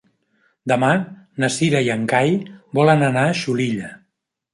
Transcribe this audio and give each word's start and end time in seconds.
Demà 0.71 0.87
na 1.43 1.49
Cira 1.55 1.81
i 1.87 1.91
en 1.95 2.07
Cai 2.13 2.31
volen 2.79 3.05
anar 3.09 3.27
a 3.33 3.37
Xulilla. 3.43 3.93